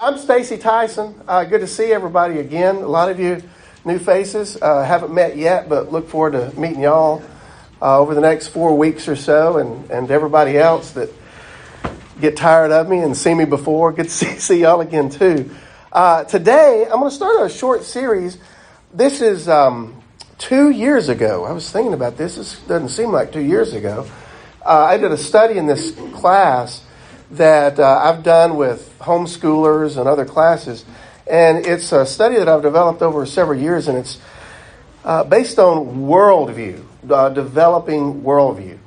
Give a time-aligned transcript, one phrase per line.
[0.00, 1.20] I'm Stacy Tyson.
[1.26, 2.76] Uh, good to see everybody again.
[2.76, 3.42] A lot of you
[3.84, 4.56] new faces.
[4.62, 7.20] Uh, haven't met yet, but look forward to meeting y'all
[7.82, 11.10] uh, over the next four weeks or so, and, and everybody else that
[12.20, 13.90] get tired of me and see me before.
[13.90, 15.50] Good to see, see y'all again too.
[15.92, 18.38] Uh, today, I'm going to start a short series.
[18.94, 20.00] This is um,
[20.38, 21.44] two years ago.
[21.44, 22.36] I was thinking about this.
[22.36, 24.08] This doesn't seem like two years ago.
[24.64, 26.84] Uh, I did a study in this class
[27.30, 30.84] that uh, I've done with homeschoolers and other classes.
[31.26, 34.18] And it's a study that I've developed over several years, and it's
[35.04, 38.78] uh, based on worldview, uh, developing worldview.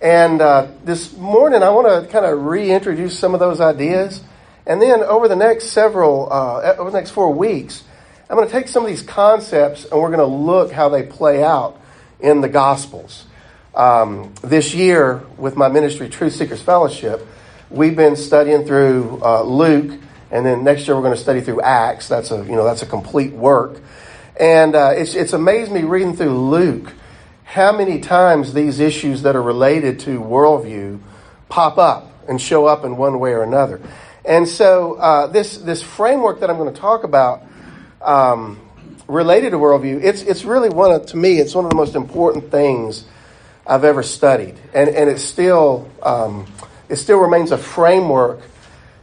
[0.00, 4.22] And uh, this morning, I want to kind of reintroduce some of those ideas.
[4.66, 7.84] And then over the next several, uh, over the next four weeks,
[8.28, 11.02] I'm going to take some of these concepts and we're going to look how they
[11.02, 11.78] play out
[12.18, 13.26] in the Gospels.
[13.74, 17.26] Um, this year, with my ministry, Truth Seekers Fellowship,
[17.72, 19.98] we've been studying through uh, Luke,
[20.30, 22.08] and then next year we're going to study through Acts.
[22.08, 23.80] That's a you know that's a complete work,
[24.38, 26.92] and uh, it's it's amazed me reading through Luke
[27.44, 31.00] how many times these issues that are related to worldview
[31.48, 33.80] pop up and show up in one way or another.
[34.24, 37.42] And so uh, this this framework that I'm going to talk about.
[38.00, 38.58] Um,
[39.08, 41.94] related to worldview, it's it's really one of to me it's one of the most
[41.94, 43.04] important things
[43.66, 46.46] I've ever studied, and and it's still um,
[46.92, 48.40] it still remains a framework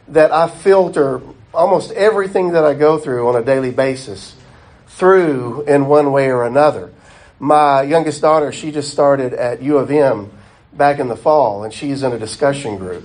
[0.06, 1.20] that I filter
[1.52, 4.36] almost everything that I go through on a daily basis
[4.86, 6.92] through in one way or another.
[7.40, 10.30] My youngest daughter, she just started at U of M
[10.72, 13.02] back in the fall, and she's in a discussion group.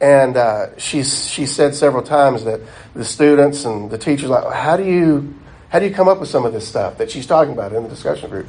[0.00, 2.60] And uh, she's she said several times that
[2.94, 5.34] the students and the teachers like, how do you
[5.68, 7.84] how do you come up with some of this stuff that she's talking about in
[7.84, 8.48] the discussion group?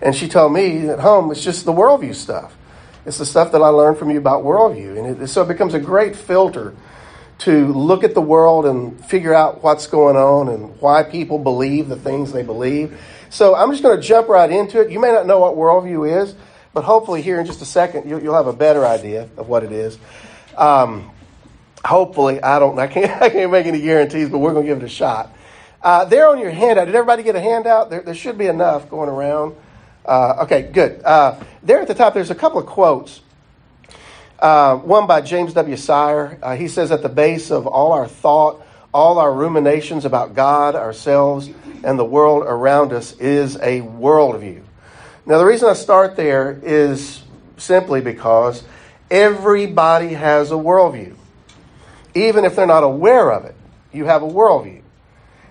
[0.00, 2.56] And she told me at home it's just the worldview stuff.
[3.06, 4.98] It's the stuff that I learned from you about worldview.
[4.98, 6.74] And it, so it becomes a great filter
[7.38, 11.88] to look at the world and figure out what's going on and why people believe
[11.88, 13.00] the things they believe.
[13.30, 14.90] So I'm just going to jump right into it.
[14.90, 16.34] You may not know what worldview is,
[16.74, 19.62] but hopefully here in just a second you'll, you'll have a better idea of what
[19.62, 19.98] it is.
[20.56, 21.10] Um,
[21.84, 22.78] hopefully, I don't.
[22.78, 23.10] I can't.
[23.22, 25.32] I can't make any guarantees, but we're going to give it a shot.
[25.82, 26.86] Uh, there on your handout.
[26.86, 27.90] Did everybody get a handout?
[27.90, 29.54] There, there should be enough going around.
[30.06, 31.02] Uh, okay, good.
[31.04, 33.20] Uh, there at the top, there's a couple of quotes.
[34.38, 35.76] Uh, one by James W.
[35.76, 36.38] Sire.
[36.42, 38.64] Uh, he says, At the base of all our thought,
[38.94, 41.50] all our ruminations about God, ourselves,
[41.82, 44.62] and the world around us is a worldview.
[45.26, 47.22] Now, the reason I start there is
[47.56, 48.62] simply because
[49.10, 51.16] everybody has a worldview.
[52.14, 53.56] Even if they're not aware of it,
[53.92, 54.82] you have a worldview.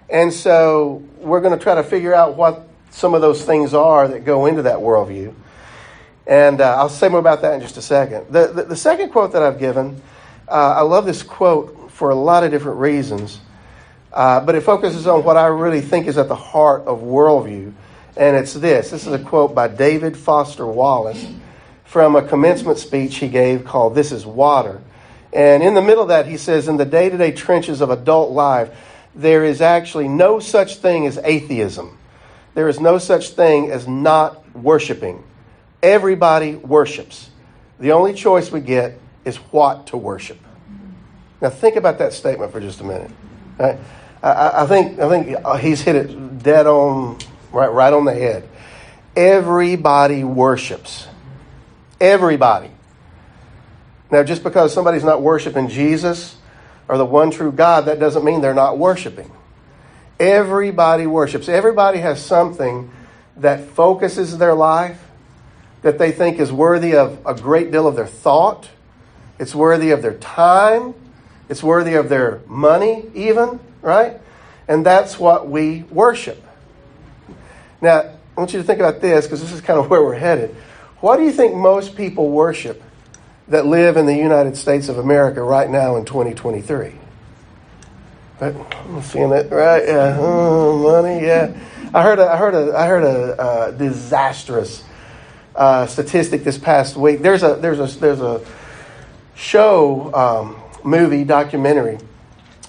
[0.10, 4.08] And so we're going to try to figure out what some of those things are
[4.08, 5.34] that go into that worldview.
[6.28, 8.28] And uh, I'll say more about that in just a second.
[8.32, 10.02] The, the, the second quote that I've given,
[10.48, 13.40] uh, I love this quote for a lot of different reasons,
[14.12, 17.74] uh, but it focuses on what I really think is at the heart of worldview.
[18.18, 21.28] And it's this this is a quote by David Foster Wallace
[21.84, 24.82] from a commencement speech he gave called This is Water.
[25.32, 27.90] And in the middle of that, he says, In the day to day trenches of
[27.90, 28.70] adult life,
[29.14, 31.98] there is actually no such thing as atheism.
[32.56, 35.24] There is no such thing as not worshiping.
[35.84, 37.30] Everybody worships.
[37.80, 40.40] The only choice we get is what to worship.
[41.42, 43.12] Now, think about that statement for just a minute.
[43.60, 43.78] I,
[44.24, 47.20] I, I think, I think he's hit it dead on,
[47.52, 48.48] right, right on the head.
[49.16, 51.08] Everybody worships.
[52.00, 52.72] Everybody.
[54.10, 56.38] Now, just because somebody's not worshiping Jesus
[56.88, 59.32] or the one true God, that doesn't mean they're not worshiping.
[60.20, 61.50] Everybody worships.
[61.50, 62.92] Everybody has something
[63.38, 65.02] that focuses their life,
[65.82, 68.70] that they think is worthy of a great deal of their thought.
[69.38, 70.94] It's worthy of their time.
[71.50, 74.20] It's worthy of their money, even, right?
[74.68, 76.42] And that's what we worship.
[77.82, 80.16] Now, I want you to think about this because this is kind of where we're
[80.16, 80.56] headed.
[81.02, 82.82] What do you think most people worship
[83.48, 86.94] that live in the United States of America right now in 2023?
[88.42, 89.88] I'm seeing it right.
[89.88, 91.26] Yeah, oh, money.
[91.26, 91.58] Yeah,
[91.94, 92.20] I heard.
[92.20, 92.54] A, I heard.
[92.54, 94.84] A, I heard a, a disastrous
[95.56, 97.22] uh, statistic this past week.
[97.22, 98.46] There's a there's a there's a
[99.36, 101.98] show um, movie documentary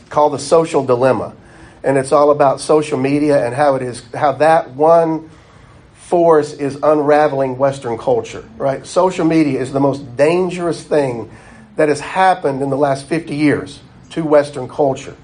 [0.08, 1.34] called The Social Dilemma,
[1.82, 5.30] and it's all about social media and how it is how that one
[5.94, 8.48] force is unraveling Western culture.
[8.56, 11.28] Right, social media is the most dangerous thing
[11.74, 13.80] that has happened in the last 50 years
[14.10, 15.16] to Western culture.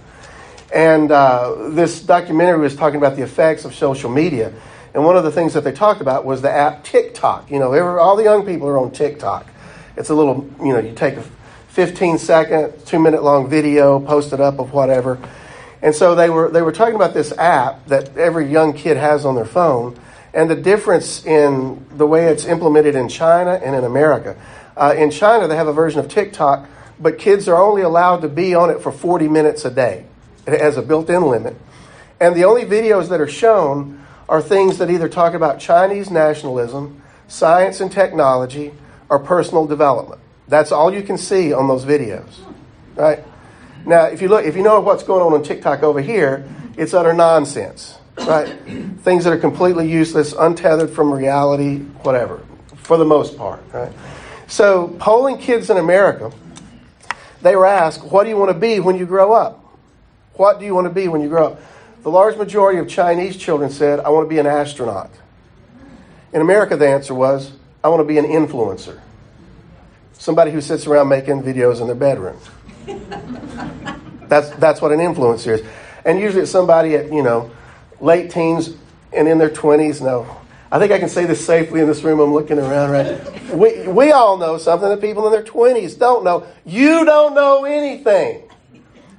[0.72, 4.52] And uh, this documentary was talking about the effects of social media.
[4.94, 7.50] And one of the things that they talked about was the app TikTok.
[7.50, 9.46] You know, all the young people are on TikTok.
[9.96, 11.24] It's a little, you know, you take a
[11.69, 15.19] 15 second, two minute long video, post it up of whatever.
[15.82, 19.25] And so they were, they were talking about this app that every young kid has
[19.25, 19.98] on their phone
[20.32, 24.40] and the difference in the way it's implemented in China and in America.
[24.76, 26.66] Uh, in China, they have a version of TikTok,
[26.98, 30.06] but kids are only allowed to be on it for 40 minutes a day.
[30.46, 31.56] It has a built in limit.
[32.20, 37.02] And the only videos that are shown are things that either talk about Chinese nationalism,
[37.28, 38.72] science and technology,
[39.08, 40.20] or personal development.
[40.48, 42.30] That's all you can see on those videos.
[42.94, 43.24] Right?
[43.84, 46.94] Now, if you look, if you know what's going on on TikTok over here, it's
[46.94, 48.46] utter nonsense, right?
[49.02, 52.40] Things that are completely useless, untethered from reality, whatever,
[52.76, 53.92] for the most part, right?
[54.46, 56.30] So, polling kids in America,
[57.40, 59.62] they were asked, "What do you want to be when you grow up?
[60.34, 61.61] What do you want to be when you grow up?"
[62.02, 65.11] The large majority of Chinese children said, "I want to be an astronaut."
[66.32, 67.52] In America, the answer was,
[67.84, 68.99] "I want to be an influencer."
[70.12, 72.38] Somebody who sits around making videos in their bedroom.
[74.29, 75.67] That's, that's what an influencer is.
[76.06, 77.50] And usually it's somebody at, you know,
[78.00, 78.70] late teens
[79.12, 80.00] and in their 20s.
[80.00, 80.26] No,
[80.70, 82.19] I think I can say this safely in this room.
[82.19, 83.50] I'm looking around, right?
[83.50, 86.46] We, we all know something that people in their 20s don't know.
[86.64, 88.49] You don't know anything.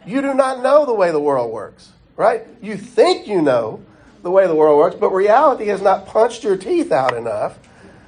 [0.05, 2.45] You do not know the way the world works, right?
[2.61, 3.81] You think you know
[4.21, 7.57] the way the world works, but reality has not punched your teeth out enough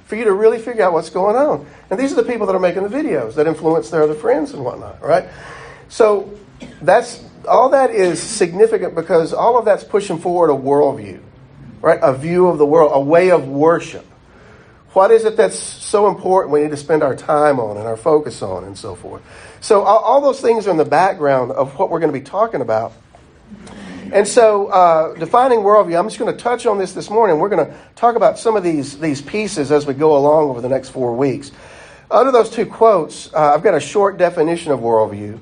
[0.06, 1.66] for you to really figure out what's going on.
[1.90, 4.52] And these are the people that are making the videos that influence their other friends
[4.52, 5.28] and whatnot, right?
[5.88, 6.32] So
[6.80, 11.20] that's all that is significant because all of that's pushing forward a worldview,
[11.80, 11.98] right?
[12.02, 14.06] A view of the world, a way of worship.
[14.92, 17.98] What is it that's so important we need to spend our time on and our
[17.98, 19.22] focus on and so forth?
[19.60, 22.60] So all, those things are in the background of what we're going to be talking
[22.60, 22.92] about.
[24.12, 27.38] And so, uh, defining worldview, I'm just going to touch on this this morning.
[27.38, 30.60] We're going to talk about some of these, these pieces as we go along over
[30.60, 31.50] the next four weeks.
[32.08, 35.40] Under those two quotes, uh, I've got a short definition of worldview.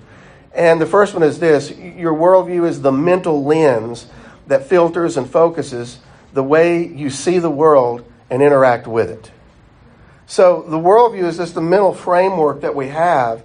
[0.54, 4.06] And the first one is this your worldview is the mental lens
[4.46, 5.98] that filters and focuses
[6.32, 9.30] the way you see the world and interact with it.
[10.26, 13.44] So, the worldview is just the mental framework that we have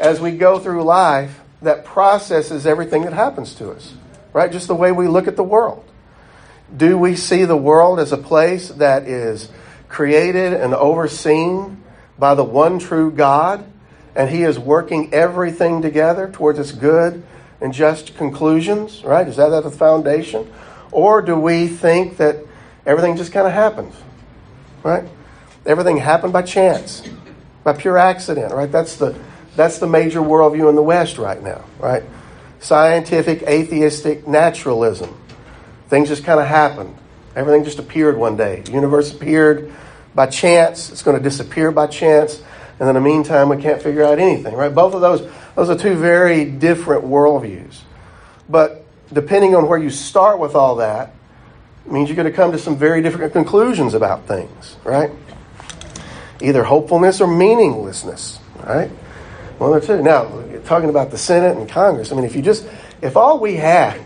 [0.00, 3.94] as we go through life that processes everything that happens to us,
[4.32, 4.50] right?
[4.50, 5.84] Just the way we look at the world.
[6.74, 9.48] Do we see the world as a place that is
[9.88, 11.82] created and overseen
[12.18, 13.64] by the one true God?
[14.14, 17.22] and He is working everything together towards its good
[17.60, 19.26] and just conclusions, right?
[19.26, 20.52] Is that at the foundation?
[20.92, 22.38] Or do we think that
[22.86, 23.94] everything just kind of happens,
[24.82, 25.04] right?
[25.66, 27.02] Everything happened by chance,
[27.64, 28.70] by pure accident, right?
[28.70, 29.18] That's the,
[29.56, 32.02] that's the major worldview in the West right now, right?
[32.60, 35.16] Scientific, atheistic naturalism.
[35.88, 36.96] Things just kind of happened.
[37.36, 38.60] Everything just appeared one day.
[38.60, 39.72] The universe appeared
[40.14, 40.90] by chance.
[40.90, 42.42] It's going to disappear by chance
[42.78, 44.74] and in the meantime, we can't figure out anything, right?
[44.74, 47.80] Both of those, those are two very different worldviews.
[48.48, 51.14] But depending on where you start with all that,
[51.86, 55.10] means you're going to come to some very different conclusions about things, right?
[56.40, 58.90] Either hopefulness or meaninglessness, right?
[59.64, 60.02] One or two.
[60.02, 60.24] Now,
[60.64, 62.68] talking about the Senate and Congress, I mean, if you just,
[63.00, 63.98] if all we had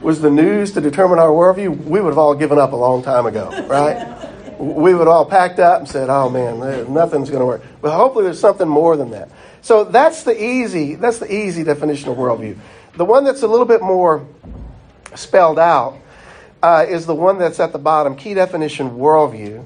[0.00, 3.02] was the news to determine our worldview, we would have all given up a long
[3.02, 4.22] time ago, right?
[4.62, 6.60] we would all packed up and said, "Oh man,
[6.94, 9.28] nothing's going to work." But hopefully, there's something more than that.
[9.60, 10.94] So that's the easy.
[10.94, 12.56] That's the easy definition of worldview.
[12.96, 14.24] The one that's a little bit more
[15.16, 15.98] spelled out
[16.62, 18.14] uh, is the one that's at the bottom.
[18.14, 19.64] Key definition: worldview.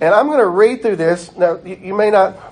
[0.00, 1.36] And I'm going to read through this.
[1.36, 2.51] Now, you, you may not.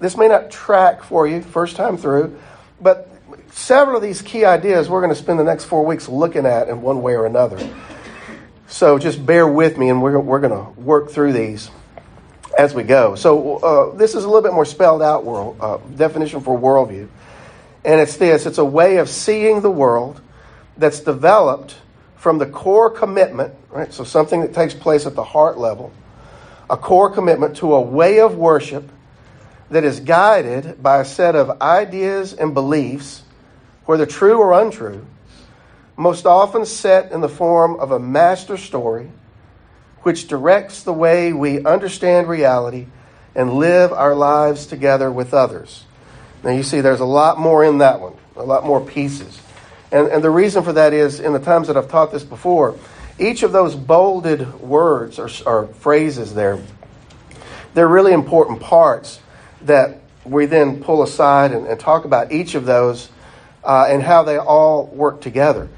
[0.00, 2.38] This may not track for you first time through,
[2.80, 3.10] but
[3.50, 6.68] several of these key ideas we're going to spend the next four weeks looking at
[6.68, 7.58] in one way or another.
[8.68, 11.70] So just bear with me, and we're, we're going to work through these
[12.56, 13.14] as we go.
[13.14, 17.08] So uh, this is a little bit more spelled out world uh, definition for worldview,
[17.84, 20.20] and it's this: it's a way of seeing the world
[20.76, 21.76] that's developed
[22.16, 23.92] from the core commitment, right?
[23.92, 25.92] So something that takes place at the heart level,
[26.68, 28.90] a core commitment to a way of worship
[29.70, 33.22] that is guided by a set of ideas and beliefs,
[33.84, 35.06] whether true or untrue
[35.96, 39.10] most often set in the form of a master story
[40.02, 42.86] which directs the way we understand reality
[43.34, 45.84] and live our lives together with others.
[46.42, 49.40] Now, you see, there's a lot more in that one, a lot more pieces.
[49.90, 52.76] And, and the reason for that is, in the times that I've taught this before,
[53.18, 56.62] each of those bolded words or, or phrases there,
[57.74, 59.20] they're really important parts
[59.62, 63.10] that we then pull aside and, and talk about each of those
[63.64, 65.68] uh, and how they all work together.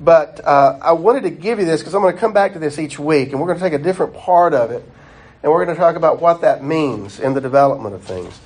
[0.00, 2.58] But uh, I wanted to give you this because I'm going to come back to
[2.58, 4.82] this each week, and we're going to take a different part of it,
[5.42, 8.38] and we're going to talk about what that means in the development of things.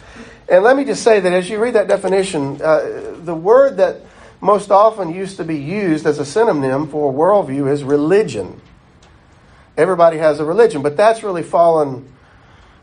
[0.48, 4.00] And let me just say that as you read that definition, uh, the word that
[4.40, 8.60] most often used to be used as a synonym for worldview is religion.
[9.76, 12.12] Everybody has a religion, but that's really fallen,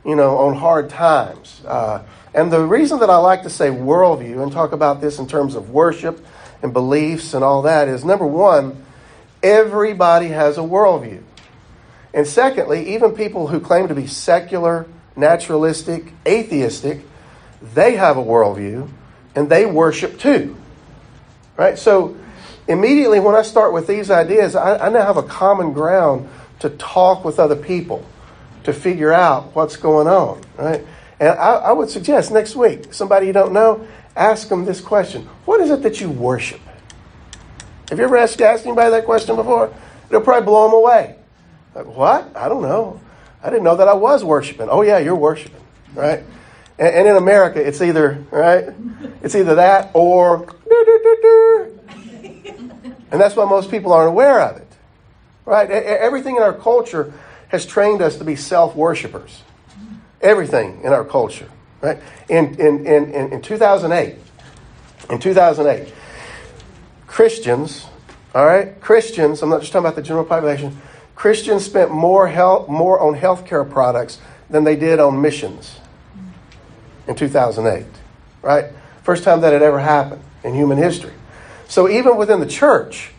[0.06, 1.62] you know, on hard times.
[1.66, 5.28] Uh, and the reason that I like to say worldview and talk about this in
[5.28, 6.24] terms of worship
[6.62, 8.86] and beliefs and all that is number one,
[9.42, 11.24] everybody has a worldview.
[12.14, 14.86] And secondly, even people who claim to be secular,
[15.16, 17.02] naturalistic, atheistic,
[17.74, 18.90] they have a worldview
[19.36, 20.56] and they worship too.
[21.58, 21.80] Right?
[21.80, 22.18] So
[22.68, 26.70] immediately when I start with these ideas, I, I now have a common ground to
[26.70, 28.06] talk with other people
[28.66, 30.42] to figure out what's going on.
[30.58, 30.86] Right?
[31.20, 35.24] And I, I would suggest next week, somebody you don't know, ask them this question
[35.46, 36.62] What is it that you worship?
[37.90, 39.74] Have you ever asked, asked anybody that question before?
[40.10, 41.16] It'll probably blow them away.
[41.76, 42.36] Like, what?
[42.36, 43.00] I don't know.
[43.44, 44.70] I didn't know that I was worshiping.
[44.70, 45.62] Oh, yeah, you're worshiping,
[45.94, 46.24] right?
[46.80, 48.70] And, and in America, it's either, right?
[49.22, 50.56] It's either that or.
[53.12, 54.68] And that's why most people aren't aware of it,
[55.46, 55.70] right?
[55.70, 57.14] Everything in our culture
[57.50, 59.44] has trained us to be self worshippers.
[60.22, 61.50] Everything in our culture,
[61.82, 62.00] right?
[62.30, 64.16] In, in, in, in 2008,
[65.10, 65.94] in 2008,
[67.06, 67.86] Christians,
[68.34, 70.82] all right, Christians, I'm not just talking about the general population,
[71.16, 75.80] Christians spent more, health, more on healthcare products than they did on missions
[77.08, 77.86] in 2008,
[78.42, 78.66] right?
[79.04, 81.14] First time that had ever happened in human history.
[81.68, 83.12] So even within the church,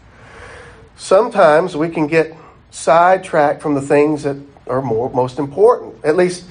[0.97, 2.37] sometimes we can get
[2.77, 6.45] sidetracked from the things that are more, most important, at least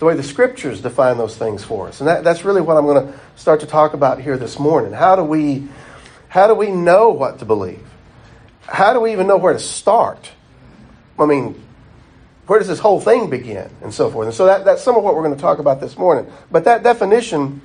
[0.00, 2.00] the way the scriptures define those things for us.
[2.00, 4.92] And that, that's really what I'm going to start to talk about here this morning.
[4.92, 5.68] How do we,
[6.28, 7.86] how do we know what to believe?
[8.62, 10.32] How do we even know where to start?
[11.16, 11.60] I mean,
[12.48, 13.70] where does this whole thing begin?
[13.80, 14.26] And so forth.
[14.26, 16.30] And so that, that's some of what we're going to talk about this morning.
[16.50, 17.60] But that definition,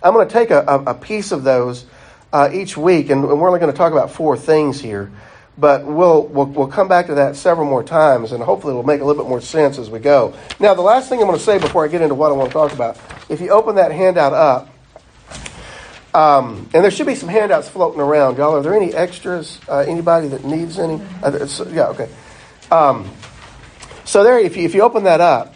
[0.00, 1.86] I'm going to take a, a, piece of those
[2.32, 5.10] uh, each week, and, and we're only going to talk about four things here.
[5.58, 9.00] But we'll, we'll, we'll come back to that several more times, and hopefully it'll make
[9.00, 10.34] a little bit more sense as we go.
[10.60, 12.50] Now, the last thing I'm going to say before I get into what I want
[12.50, 12.98] to talk about,
[13.30, 14.68] if you open that handout up,
[16.14, 18.54] um, and there should be some handouts floating around, y'all.
[18.56, 19.60] Are there any extras?
[19.68, 21.00] Uh, anybody that needs any?
[21.22, 22.08] Uh, yeah, okay.
[22.70, 23.10] Um,
[24.04, 25.54] so there, if you, if you open that up,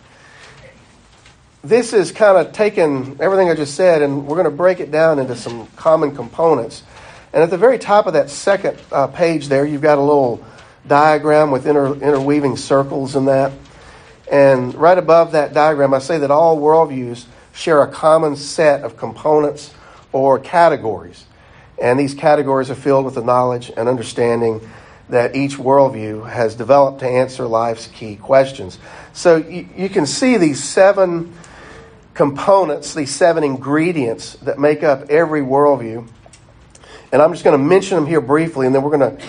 [1.63, 4.91] this is kind of taken everything I just said, and we're going to break it
[4.91, 6.83] down into some common components.
[7.33, 10.45] And at the very top of that second uh, page there, you've got a little
[10.87, 13.53] diagram with inter- interweaving circles in that.
[14.31, 18.97] And right above that diagram, I say that all worldviews share a common set of
[18.97, 19.75] components
[20.13, 21.25] or categories.
[21.81, 24.61] And these categories are filled with the knowledge and understanding
[25.09, 28.79] that each worldview has developed to answer life's key questions.
[29.13, 31.35] So you, you can see these seven
[32.15, 36.07] components, these seven ingredients that make up every worldview.
[37.13, 39.25] And I'm just going to mention them here briefly, and then we're going to,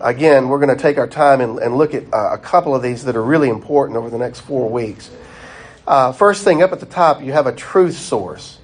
[0.00, 2.82] again, we're going to take our time and, and look at uh, a couple of
[2.82, 5.10] these that are really important over the next four weeks.
[5.86, 8.58] Uh, first thing up at the top, you have a truth source.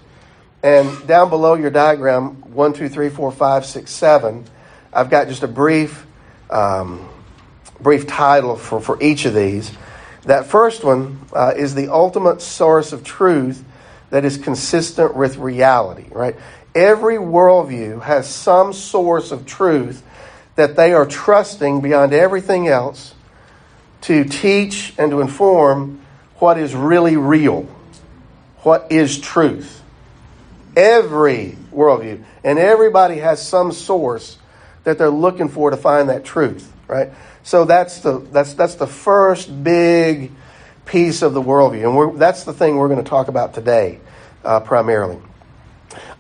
[0.63, 4.45] And down below your diagram, one, two, three, four, five, six, seven,
[4.93, 6.07] I've got just a brief,
[6.51, 7.09] um,
[7.81, 9.73] brief title for, for each of these.
[10.25, 13.65] That first one uh, is the ultimate source of truth
[14.11, 16.37] that is consistent with reality, right?
[16.75, 20.03] Every worldview has some source of truth
[20.55, 23.15] that they are trusting beyond everything else
[24.03, 26.01] to teach and to inform
[26.37, 27.63] what is really real,
[28.59, 29.83] what is truth.
[30.77, 32.23] Every worldview.
[32.45, 34.39] And everybody has some source
[34.85, 37.11] that they're looking for to find that truth, right?
[37.43, 40.31] So that's the, that's, that's the first big
[40.87, 42.11] piece of the worldview.
[42.11, 44.01] And that's the thing we're going to talk about today,
[44.45, 45.19] uh, primarily.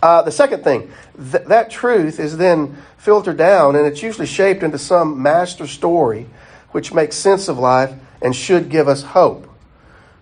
[0.02, 0.90] Uh, the second thing,
[1.32, 6.26] th- that truth is then filtered down, and it's usually shaped into some master story
[6.72, 9.48] which makes sense of life and should give us hope.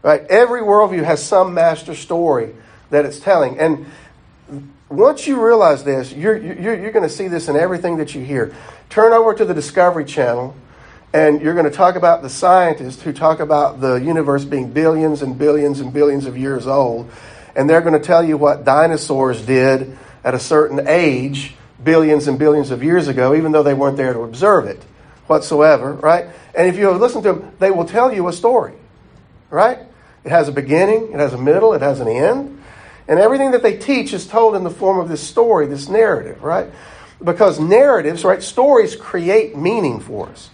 [0.02, 0.23] Right?
[0.28, 2.55] Every worldview has some master story
[2.90, 3.59] that it's telling.
[3.59, 3.87] And
[4.88, 8.25] once you realize this, you're, you're, you're going to see this in everything that you
[8.25, 8.55] hear.
[8.88, 10.57] Turn over to the Discovery Channel,
[11.12, 15.21] and you're going to talk about the scientists who talk about the universe being billions
[15.21, 17.11] and billions and billions of years old
[17.57, 22.38] and they're going to tell you what dinosaurs did at a certain age billions and
[22.38, 24.83] billions of years ago, even though they weren't there to observe it
[25.26, 26.26] whatsoever, right?
[26.55, 28.75] And if you listen to them, they will tell you a story,
[29.50, 29.78] right?
[30.25, 32.62] It has a beginning, it has a middle, it has an end.
[33.07, 36.43] And everything that they teach is told in the form of this story, this narrative,
[36.43, 36.71] right?
[37.23, 40.50] Because narratives, right, stories create meaning for us.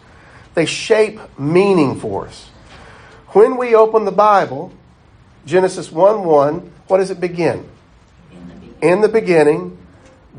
[0.55, 2.49] They shape meaning for us.
[3.29, 4.73] When we open the Bible,
[5.47, 7.69] Genesis 1 1, what does it begin?
[8.83, 9.79] In the beginning,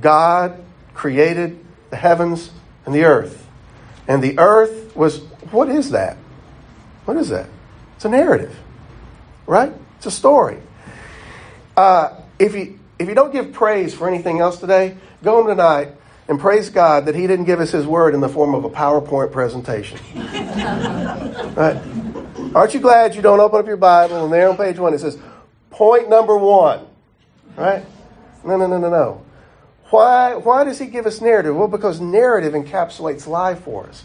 [0.02, 2.52] God created the heavens
[2.86, 3.48] and the earth.
[4.08, 5.20] And the earth was,
[5.52, 6.18] what is that?
[7.06, 7.48] What is that?
[7.96, 8.56] It's a narrative,
[9.48, 9.74] right?
[9.98, 10.60] It's a story.
[11.76, 15.90] Uh, if, you, if you don't give praise for anything else today, go home tonight
[16.28, 18.70] and praise God that He didn't give us His word in the form of a
[18.70, 20.00] PowerPoint presentation.
[21.56, 21.82] right?
[22.56, 25.00] Aren't you glad you don't open up your Bible and there on page one it
[25.00, 25.18] says,
[25.76, 26.88] point number one?
[27.56, 27.86] Right?
[28.44, 29.26] No, no, no, no, no.
[29.90, 31.56] Why, why does he give us narrative?
[31.56, 34.04] Well, because narrative encapsulates life for us.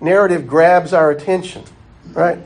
[0.00, 1.64] Narrative grabs our attention,
[2.12, 2.38] right?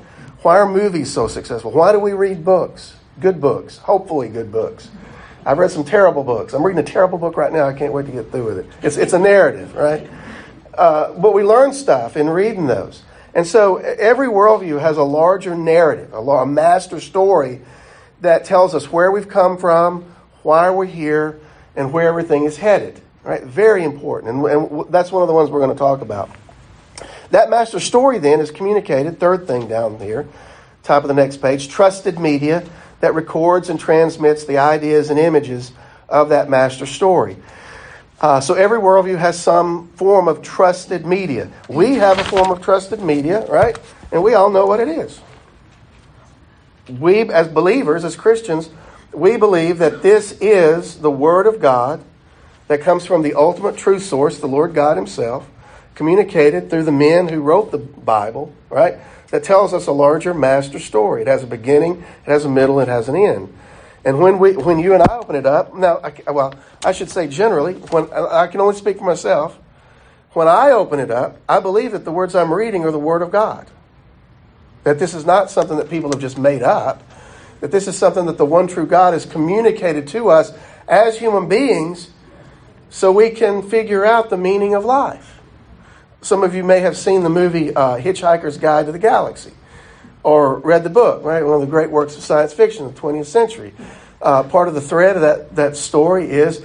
[0.42, 1.70] Why are movies so successful?
[1.70, 2.96] Why do we read books?
[3.20, 4.88] Good books, hopefully good books.
[5.44, 6.54] I've read some terrible books.
[6.54, 7.68] I'm reading a terrible book right now.
[7.68, 8.66] I can't wait to get through with it.
[8.82, 10.08] It's, it's a narrative, right?
[10.74, 13.02] Uh, but we learn stuff in reading those.
[13.34, 17.60] And so every worldview has a larger narrative, a, a master story
[18.22, 21.38] that tells us where we've come from, why we're here,
[21.76, 23.00] and where everything is headed.
[23.22, 23.42] Right?
[23.44, 24.34] Very important.
[24.34, 26.30] And, and that's one of the ones we're going to talk about.
[27.30, 30.28] That master story then is communicated, third thing down here,
[30.82, 32.64] top of the next page, trusted media
[33.00, 35.72] that records and transmits the ideas and images
[36.08, 37.36] of that master story.
[38.20, 41.50] Uh, so every worldview has some form of trusted media.
[41.68, 43.76] We have a form of trusted media, right?
[44.12, 45.20] And we all know what it is.
[46.88, 48.70] We, as believers, as Christians,
[49.12, 52.02] we believe that this is the Word of God
[52.68, 55.48] that comes from the ultimate truth source, the Lord God Himself,
[55.94, 58.96] communicated through the men who wrote the Bible, right?
[59.30, 61.22] That tells us a larger master story.
[61.22, 63.52] It has a beginning, it has a middle, it has an end.
[64.04, 67.10] And when we, when you and I open it up, now, I, well, I should
[67.10, 69.58] say generally, when I can only speak for myself.
[70.32, 73.20] When I open it up, I believe that the words I'm reading are the Word
[73.20, 73.68] of God.
[74.84, 77.02] That this is not something that people have just made up
[77.62, 80.52] that this is something that the one true God has communicated to us
[80.88, 82.10] as human beings
[82.90, 85.38] so we can figure out the meaning of life.
[86.22, 89.52] Some of you may have seen the movie uh, Hitchhiker's Guide to the Galaxy
[90.24, 91.42] or read the book, right?
[91.44, 93.74] One of the great works of science fiction of the 20th century.
[94.20, 96.64] Uh, part of the thread of that, that story is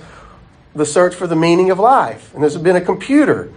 [0.74, 2.34] the search for the meaning of life.
[2.34, 3.54] And there's been a computer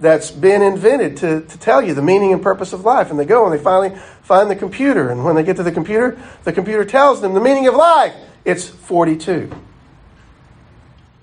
[0.00, 3.10] that's been invented to, to tell you the meaning and purpose of life.
[3.10, 5.10] And they go and they finally find the computer.
[5.10, 8.14] And when they get to the computer, the computer tells them the meaning of life.
[8.44, 9.50] It's 42.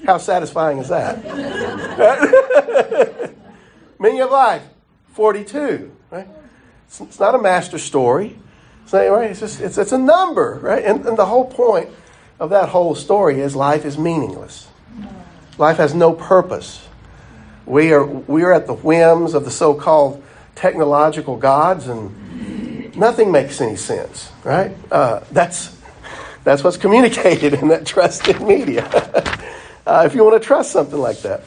[0.06, 1.24] How satisfying is that?
[4.00, 4.64] meaning of life,
[5.14, 5.92] 42.
[6.12, 6.28] Right?
[6.88, 8.38] It's, it's, not a master story.
[8.84, 9.32] It's, not, right?
[9.32, 10.84] it's, just, it's, it's a number, right?
[10.84, 11.90] And, and the whole point
[12.40, 14.68] of that whole story is life is meaningless.
[15.58, 16.85] Life has no purpose.
[17.66, 20.24] We are, we are at the whims of the so called
[20.56, 24.76] technological gods, and nothing makes any sense, right?
[24.92, 25.76] Uh, that's,
[26.44, 28.86] that's what's communicated in that trusted media.
[29.88, 31.44] uh, if you want to trust something like that.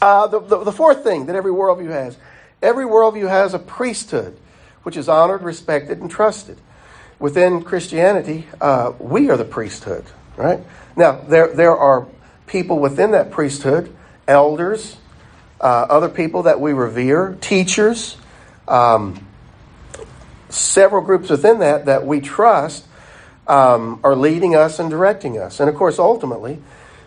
[0.00, 2.16] Uh, the, the, the fourth thing that every worldview has
[2.64, 4.36] every worldview has a priesthood,
[4.82, 6.58] which is honored, respected, and trusted.
[7.18, 10.04] Within Christianity, uh, we are the priesthood,
[10.36, 10.60] right?
[10.96, 12.06] Now, there, there are
[12.46, 13.94] people within that priesthood,
[14.26, 14.96] elders,
[15.64, 18.18] uh, other people that we revere, teachers,
[18.68, 19.26] um,
[20.50, 22.84] several groups within that that we trust
[23.46, 25.60] um, are leading us and directing us.
[25.60, 26.58] And of course, ultimately,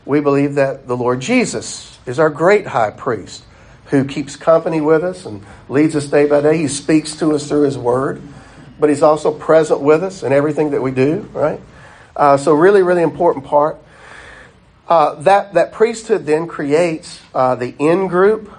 [0.06, 3.44] we believe that the Lord Jesus is our great high priest
[3.86, 6.58] who keeps company with us and leads us day by day.
[6.58, 8.22] He speaks to us through His Word,
[8.80, 11.62] but He's also present with us in everything that we do, right?
[12.16, 13.78] Uh, so, really, really important part.
[14.88, 18.50] Uh, that, that priesthood then creates uh, the in group,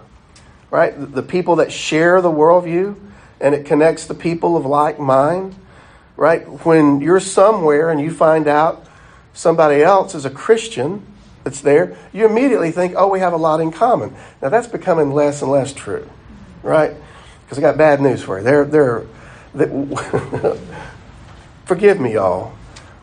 [0.71, 0.99] right?
[0.99, 2.97] The, the people that share the worldview,
[3.41, 5.55] and it connects the people of like mind,
[6.17, 6.43] right?
[6.67, 8.87] When you're somewhere and you find out
[9.33, 11.07] somebody else is a Christian
[11.45, 14.15] that's there, you immediately think, oh, we have a lot in common.
[14.43, 16.07] Now, that's becoming less and less true,
[16.63, 16.95] right?
[17.45, 18.45] Because I got bad news for you.
[18.45, 19.07] They're, they're,
[19.55, 19.67] they,
[21.65, 22.53] forgive me, y'all.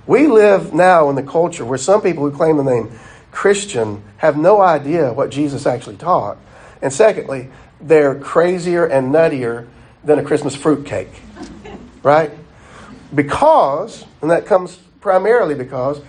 [0.05, 2.91] We live now in the culture where some people who claim the name
[3.35, 6.37] Christian have no idea what Jesus actually taught.
[6.81, 7.49] And secondly,
[7.81, 9.67] they're crazier and nuttier
[10.05, 11.11] than a Christmas fruitcake.
[12.01, 12.31] Right?
[13.13, 16.01] Because, and that comes primarily because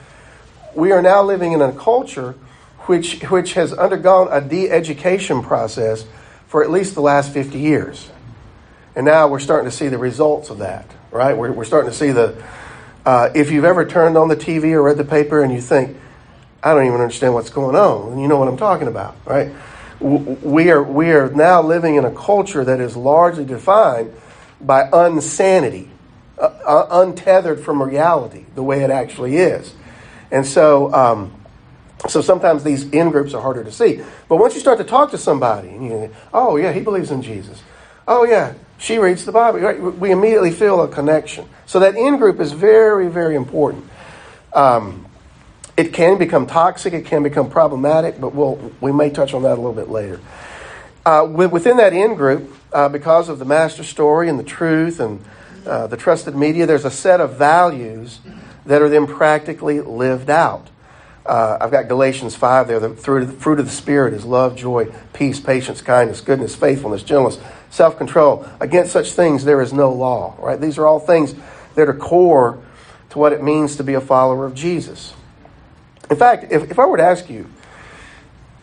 [0.76, 2.36] we are now living in a culture
[2.82, 6.06] which, which has undergone a de education process
[6.46, 8.08] for at least the last 50 years.
[8.94, 11.36] And now we're starting to see the results of that, right?
[11.36, 12.40] We're, we're starting to see the.
[13.04, 15.96] Uh, if you've ever turned on the TV or read the paper and you think,
[16.62, 18.18] I don't even understand what's going on.
[18.18, 19.52] You know what I'm talking about, right?
[20.00, 24.12] We are, we are now living in a culture that is largely defined
[24.60, 25.90] by unsanity,
[26.38, 29.74] uh, uh, untethered from reality, the way it actually is.
[30.30, 31.32] And so um,
[32.08, 34.02] So sometimes these in groups are harder to see.
[34.28, 37.22] But once you start to talk to somebody, and you, oh yeah, he believes in
[37.22, 37.62] Jesus.
[38.06, 39.60] Oh yeah, she reads the Bible.
[39.60, 39.80] Right?
[39.80, 41.48] We immediately feel a connection.
[41.64, 43.88] So that in group is very, very important.
[44.52, 45.06] Um,
[45.76, 46.92] it can become toxic.
[46.92, 48.20] It can become problematic.
[48.20, 50.20] But we'll we may touch on that a little bit later.
[51.04, 55.24] Uh, within that in group, uh, because of the master story and the truth and
[55.64, 58.20] uh, the trusted media, there's a set of values
[58.64, 60.68] that are then practically lived out.
[61.24, 62.80] Uh, I've got Galatians 5 there.
[62.80, 67.98] The fruit, of the Spirit is love, joy, peace, patience, kindness, goodness, faithfulness, gentleness, self
[67.98, 68.46] control.
[68.60, 70.60] Against such things there is no law, right?
[70.60, 71.34] These are all things
[71.74, 72.62] that are core
[73.10, 75.14] to what it means to be a follower of Jesus.
[76.10, 77.46] In fact, if, if I were to ask you,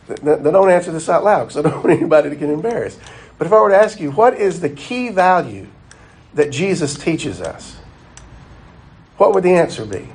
[0.06, 3.00] then don't answer this out loud because I don't want anybody to get embarrassed.
[3.38, 5.66] But if I were to ask you, what is the key value
[6.34, 7.76] that Jesus teaches us?
[9.16, 10.08] What would the answer be?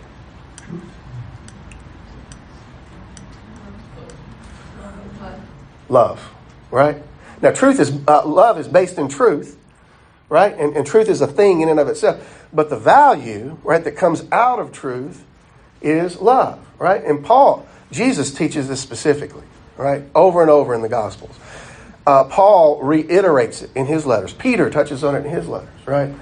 [5.89, 6.31] love,
[6.71, 7.01] right?
[7.41, 9.57] Now, truth is uh, love is based in truth,
[10.29, 10.57] right?
[10.57, 12.47] And, and truth is a thing in and of itself.
[12.53, 15.25] But the value, right, that comes out of truth
[15.81, 17.03] is love, right?
[17.03, 19.43] And Paul, Jesus teaches this specifically,
[19.77, 21.35] right, over and over in the Gospels.
[22.05, 24.33] Uh, Paul reiterates it in his letters.
[24.33, 26.13] Peter touches on it in his letters, right?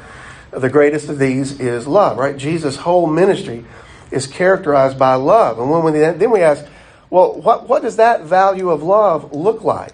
[0.51, 2.35] The greatest of these is love, right?
[2.35, 3.65] Jesus' whole ministry
[4.11, 5.59] is characterized by love.
[5.59, 6.65] And when we, then we ask,
[7.09, 9.93] well, what, what does that value of love look like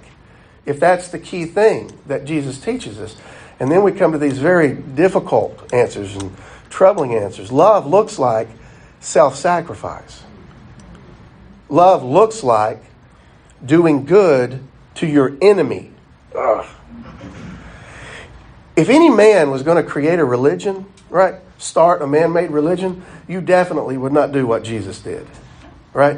[0.65, 3.15] if that's the key thing that Jesus teaches us?
[3.59, 6.35] And then we come to these very difficult answers and
[6.69, 7.51] troubling answers.
[7.51, 8.47] Love looks like
[9.03, 10.23] self sacrifice,
[11.69, 12.81] love looks like
[13.63, 14.63] doing good
[14.95, 15.91] to your enemy.
[16.35, 16.65] Ugh.
[18.75, 23.03] If any man was going to create a religion, right, start a man made religion,
[23.27, 25.27] you definitely would not do what Jesus did,
[25.93, 26.17] right?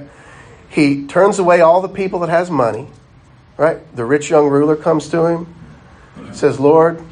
[0.69, 2.87] He turns away all the people that has money,
[3.57, 3.79] right?
[3.95, 5.53] The rich young ruler comes to him,
[6.33, 7.03] says, Lord,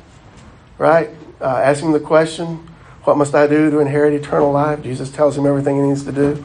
[0.77, 1.09] right?
[1.41, 2.69] Uh, the question,
[3.03, 4.83] what must I do to inherit eternal life?
[4.83, 6.43] Jesus tells him everything he needs to do.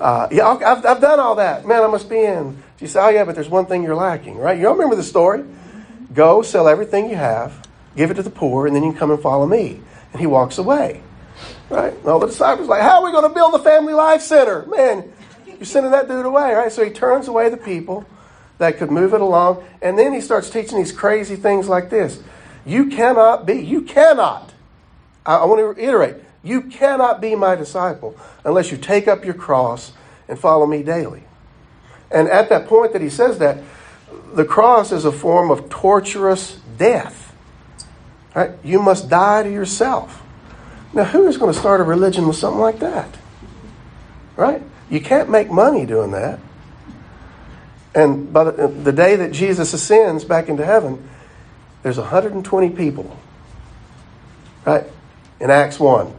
[0.00, 1.66] Uh, yeah, I've, I've done all that.
[1.66, 2.62] Man, I must be in.
[2.86, 4.58] Said, oh, yeah, but there's one thing you're lacking, right?
[4.58, 5.42] You all remember the story?
[6.12, 9.20] Go, sell everything you have, give it to the poor, and then you come and
[9.20, 9.80] follow me.
[10.12, 11.02] And he walks away,
[11.70, 11.94] right?
[11.94, 14.66] And all the disciples like, how are we going to build the family life center?
[14.66, 15.10] Man,
[15.46, 16.70] you're sending that dude away, right?
[16.70, 18.06] So he turns away the people
[18.58, 19.64] that could move it along.
[19.80, 22.22] And then he starts teaching these crazy things like this.
[22.66, 24.52] You cannot be, you cannot,
[25.24, 29.34] I, I want to reiterate, you cannot be my disciple unless you take up your
[29.34, 29.92] cross
[30.28, 31.24] and follow me daily.
[32.10, 33.58] And at that point that he says that,
[34.34, 37.34] the cross is a form of torturous death.
[38.34, 38.52] Right?
[38.62, 40.22] You must die to yourself.
[40.92, 43.08] Now, who is going to start a religion with something like that?
[44.36, 44.62] Right?
[44.90, 46.38] You can't make money doing that.
[47.94, 51.08] And by the, the day that Jesus ascends back into heaven,
[51.82, 53.16] there's 120 people,
[54.64, 54.84] right,
[55.40, 56.12] in Acts 1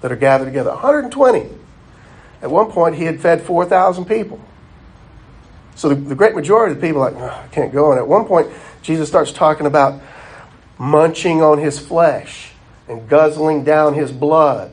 [0.00, 0.70] that are gathered together.
[0.70, 1.48] 120.
[2.42, 4.40] At one point, he had fed 4,000 people.
[5.74, 7.92] So the, the, great majority of the people like, oh, I can't go.
[7.92, 8.50] And at one point,
[8.82, 10.02] Jesus starts talking about
[10.78, 12.50] munching on his flesh
[12.88, 14.72] and guzzling down his blood,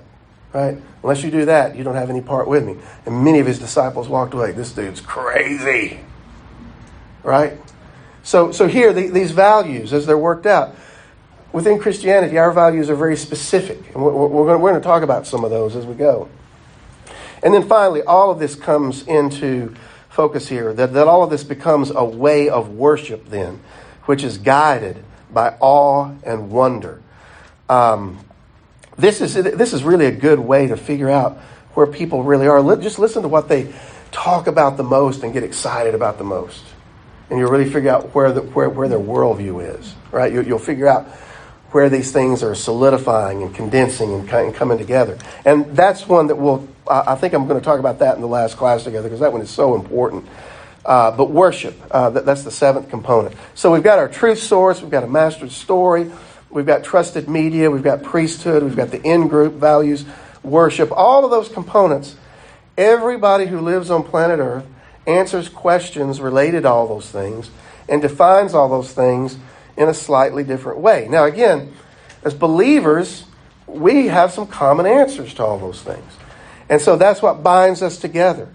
[0.52, 0.78] right?
[1.04, 2.76] Unless you do that, you don't have any part with me.
[3.06, 4.52] And many of his disciples walked away.
[4.52, 6.00] This dude's crazy.
[7.24, 7.58] Right?
[8.24, 10.76] So, so here, the, these values, as they're worked out,
[11.52, 13.94] within Christianity, our values are very specific.
[13.94, 16.30] And we're, we're, going, to talk about some of those as we go.
[17.42, 19.76] And then finally, all of this comes into
[20.10, 23.62] focus here that, that all of this becomes a way of worship, then,
[24.06, 27.02] which is guided by awe and wonder.
[27.70, 28.20] Um,
[28.98, 31.38] this is, this is really a good way to figure out
[31.74, 32.76] where people really are.
[32.78, 33.74] Just listen to what they
[34.12, 36.64] talk about the most and get excited about the most.
[37.30, 40.34] And you'll really figure out where, the, where, where their worldview is, right?
[40.34, 41.08] You, will figure out
[41.72, 45.18] where these things are solidifying and condensing and, coming together.
[45.46, 48.28] And that's one that we'll, I think I'm going to talk about that in the
[48.28, 50.28] last class together because that one is so important.
[50.84, 53.36] Uh, but worship, uh, that, that's the seventh component.
[53.54, 56.12] So we've got our truth source, we've got a mastered story,
[56.52, 60.04] We've got trusted media, we've got priesthood, we've got the in group values,
[60.42, 62.16] worship, all of those components.
[62.76, 64.66] Everybody who lives on planet Earth
[65.06, 67.52] answers questions related to all those things
[67.88, 69.38] and defines all those things
[69.80, 71.08] in a slightly different way.
[71.10, 71.74] Now, again,
[72.24, 73.24] as believers,
[73.66, 76.12] we have some common answers to all those things.
[76.70, 78.50] And so that's what binds us together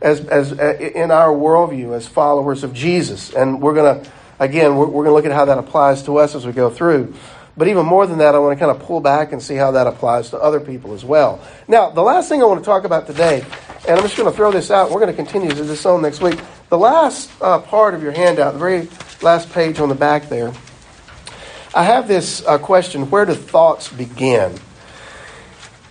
[0.00, 3.34] as, as uh, in our worldview as followers of Jesus.
[3.34, 6.16] And we're going to, again, we're, we're going to look at how that applies to
[6.18, 7.12] us as we go through.
[7.56, 9.72] But even more than that, I want to kind of pull back and see how
[9.72, 11.40] that applies to other people as well.
[11.66, 13.44] Now, the last thing I want to talk about today,
[13.86, 14.90] And I'm just going to throw this out.
[14.90, 16.38] We're going to continue to this on next week.
[16.68, 18.88] The last uh, part of your handout, the very
[19.22, 20.52] last page on the back there,
[21.74, 24.58] I have this uh, question where do thoughts begin?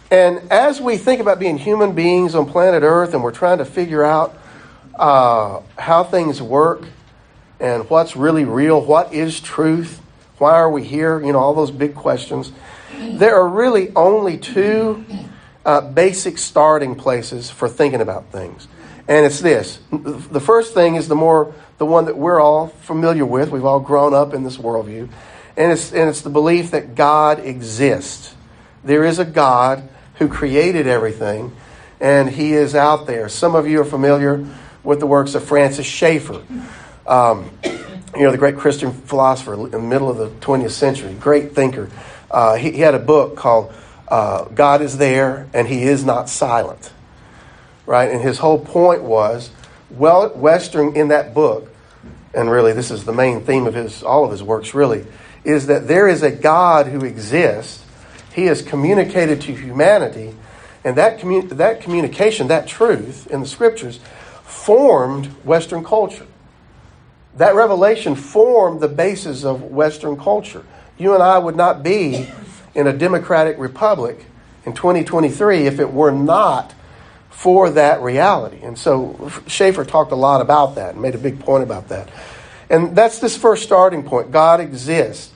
[0.10, 3.66] And as we think about being human beings on planet Earth and we're trying to
[3.66, 4.36] figure out
[4.96, 6.86] uh, how things work
[7.60, 10.02] and what's really real, what is truth,
[10.40, 12.52] why are we here, you know, all those big questions,
[12.98, 15.06] there are really only two
[15.64, 18.68] uh, basic starting places for thinking about things.
[19.08, 19.80] And it's this.
[19.92, 23.52] The first thing is the more the one that we're all familiar with.
[23.52, 25.10] We've all grown up in this worldview.
[25.58, 28.36] And it's, and it's the belief that God exists.
[28.84, 31.56] There is a God who created everything,
[32.00, 33.28] and He is out there.
[33.28, 34.46] Some of you are familiar
[34.84, 36.44] with the works of Francis Schaeffer.
[37.08, 41.54] Um, you know, the great Christian philosopher in the middle of the 20th century, great
[41.54, 41.90] thinker.
[42.30, 43.74] Uh, he, he, had a book called
[44.08, 46.92] uh, God is There and He is Not Silent.
[47.86, 48.12] Right?
[48.12, 49.50] And his whole point was,
[49.90, 51.74] well, Western in that book,
[52.34, 55.06] and really this is the main theme of his all of his works really,
[55.48, 57.86] is that there is a God who exists.
[58.34, 60.36] He has communicated to humanity,
[60.84, 64.02] and that, commun- that communication, that truth in the scriptures,
[64.44, 66.28] formed Western culture.
[67.38, 70.66] That revelation formed the basis of Western culture.
[70.98, 72.28] You and I would not be
[72.76, 74.26] in a democratic republic
[74.66, 76.74] in 2023 if it were not
[77.30, 78.60] for that reality.
[78.64, 82.10] And so Schaeffer talked a lot about that and made a big point about that.
[82.70, 85.32] And that's this first starting point God exists.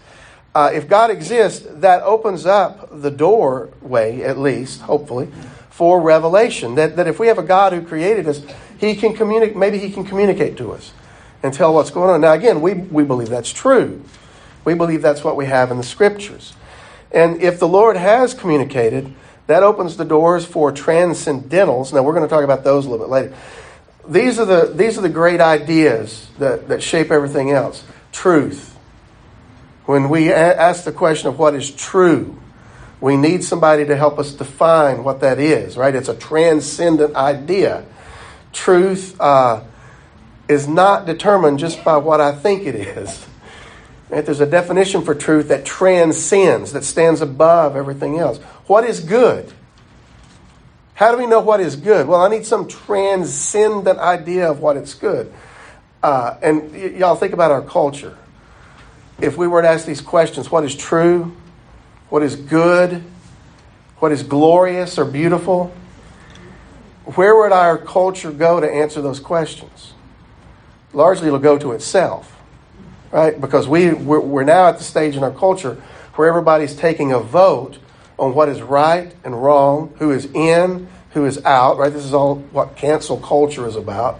[0.54, 5.30] Uh, if God exists, that opens up the doorway, at least, hopefully,
[5.70, 6.76] for revelation.
[6.76, 8.42] That, that if we have a God who created us,
[8.78, 10.92] He can communicate, maybe He can communicate to us
[11.42, 12.22] and tell what's going on.
[12.22, 14.04] Now, again, we, we believe that's true.
[14.66, 16.54] We believe that's what we have in the scriptures.
[17.12, 19.14] And if the Lord has communicated,
[19.48, 21.94] that opens the doors for transcendentals.
[21.94, 23.36] Now, we're going to talk about those a little bit later.
[24.08, 27.84] These are the, these are the great ideas that, that shape everything else.
[28.12, 28.71] Truth.
[29.92, 32.40] When we ask the question of what is true,
[33.02, 35.94] we need somebody to help us define what that is, right?
[35.94, 37.84] It's a transcendent idea.
[38.54, 39.64] Truth uh,
[40.48, 43.28] is not determined just by what I think it is.
[44.10, 44.26] Right?
[44.26, 48.38] There's a definition for truth that transcends, that stands above everything else.
[48.68, 49.52] What is good?
[50.94, 52.08] How do we know what is good?
[52.08, 55.34] Well, I need some transcendent idea of what it's good.
[56.02, 58.18] Uh, and y- y'all think about our culture.
[59.22, 61.36] If we were to ask these questions, what is true?
[62.10, 63.04] What is good?
[64.00, 65.74] What is glorious or beautiful?
[67.16, 69.94] Where would our culture go to answer those questions?
[70.94, 72.32] Largely, it'll go to itself
[73.12, 73.40] right?
[73.40, 75.76] Because we, we're, we're now at the stage in our culture
[76.16, 77.78] where everybody's taking a vote
[78.18, 81.92] on what is right and wrong, who is in, who is out, right?
[81.92, 84.20] This is all what cancel culture is about.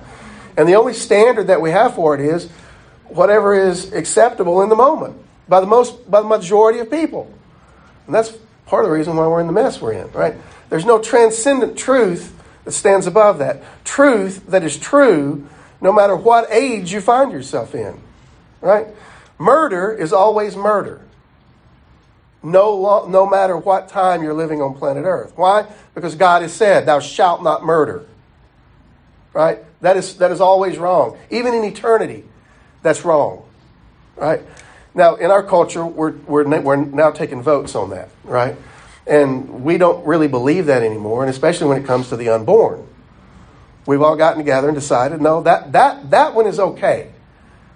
[0.58, 2.50] And the only standard that we have for it is
[3.14, 5.16] whatever is acceptable in the moment
[5.48, 7.32] by the most by the majority of people.
[8.06, 8.32] And that's
[8.66, 10.36] part of the reason why we're in the mess we're in, right?
[10.70, 13.64] There's no transcendent truth that stands above that.
[13.84, 15.48] Truth that is true
[15.82, 18.00] no matter what age you find yourself in.
[18.62, 18.88] Right?
[19.38, 21.02] Murder is always murder.
[22.44, 25.34] No, no matter what time you're living on planet Earth.
[25.36, 25.66] Why?
[25.94, 28.06] Because God has said, Thou shalt not murder.
[29.34, 29.60] Right?
[29.82, 31.18] That is, that is always wrong.
[31.30, 32.24] Even in eternity,
[32.82, 33.44] that's wrong.
[34.16, 34.42] Right?
[34.94, 38.10] Now, in our culture, we're, we're, we're now taking votes on that.
[38.24, 38.56] Right?
[39.08, 42.88] And we don't really believe that anymore, and especially when it comes to the unborn.
[43.88, 47.12] We've all gotten together and decided, no, that, that, that one is okay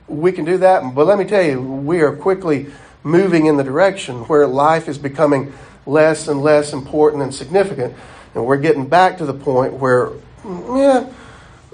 [0.08, 0.94] we can do that.
[0.94, 2.68] But let me tell you, we are quickly
[3.04, 5.54] moving in the direction where life is becoming
[5.86, 7.96] less and less important and significant.
[8.34, 10.12] And we're getting back to the point where,
[10.44, 11.12] yeah,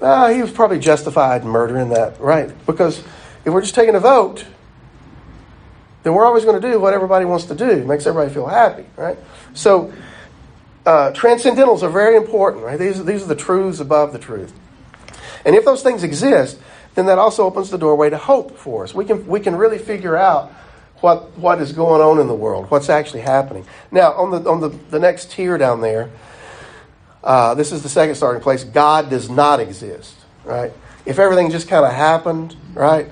[0.00, 2.50] uh, he was probably justified in murdering that, right?
[2.66, 3.02] Because
[3.44, 4.44] if we're just taking a vote,
[6.02, 7.68] then we're always going to do what everybody wants to do.
[7.68, 9.18] It makes everybody feel happy, right?
[9.54, 9.92] So,
[10.84, 12.78] uh, transcendentals are very important, right?
[12.78, 14.52] These, these are the truths above the truth.
[15.44, 16.58] And if those things exist,
[16.94, 18.94] then that also opens the doorway to hope for us.
[18.94, 20.50] We can, we can really figure out
[21.00, 23.66] what, what is going on in the world, what's actually happening.
[23.90, 26.10] Now, on the, on the, the next tier down there,
[27.24, 28.64] uh, this is the second starting place.
[28.64, 30.72] God does not exist, right?
[31.04, 33.08] If everything just kind of happened, right,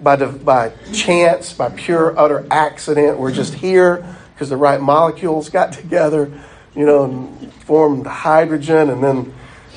[0.00, 5.72] by, by chance, by pure, utter accident, we're just here because the right molecules got
[5.72, 6.32] together,
[6.74, 9.32] you know, and formed hydrogen, and then,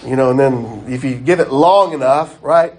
[0.05, 2.73] you know, and then if you give it long enough, right,